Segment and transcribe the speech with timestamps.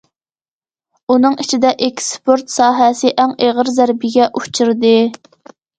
[1.15, 4.97] ئۇنىڭ ئىچىدە، ئېكسپورت ساھەسى ئەڭ ئېغىر زەربىگە ئۇچرىدى.